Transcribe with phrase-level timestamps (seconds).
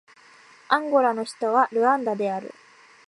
[0.69, 2.55] アンゴラの首都はルアンダである